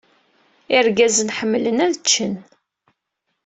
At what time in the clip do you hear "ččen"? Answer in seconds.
2.03-2.35